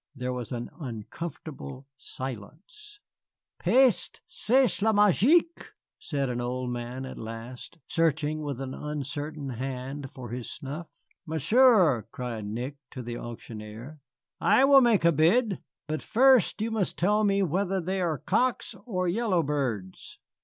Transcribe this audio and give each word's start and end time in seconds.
There 0.15 0.33
was 0.33 0.51
an 0.51 0.71
uncomfortable 0.79 1.87
silence. 1.95 2.99
"Peste, 3.59 4.19
c'est 4.25 4.81
la 4.81 4.91
magie!" 4.91 5.45
said 5.99 6.27
an 6.27 6.41
old 6.41 6.71
man 6.71 7.05
at 7.05 7.19
last, 7.19 7.77
searching 7.87 8.41
with 8.41 8.59
an 8.59 8.73
uncertain 8.73 9.49
hand 9.49 10.09
for 10.11 10.29
his 10.31 10.49
snuff. 10.49 10.87
"Monsieur," 11.27 12.07
cried 12.11 12.47
Nick 12.47 12.77
to 12.89 13.03
the 13.03 13.17
auctioneer, 13.19 13.99
"I 14.39 14.65
will 14.65 14.81
make 14.81 15.05
a 15.05 15.11
bid. 15.11 15.59
But 15.85 16.01
first 16.01 16.61
you 16.63 16.71
must 16.71 16.97
tell 16.97 17.23
me 17.23 17.43
whether 17.43 17.79
they 17.79 18.01
are 18.01 18.17
cocks 18.17 18.73
or 18.87 19.07
yellow 19.07 19.43
birds." 19.43 20.17